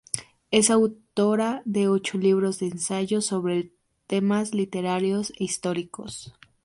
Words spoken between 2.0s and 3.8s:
libros de ensayos sobre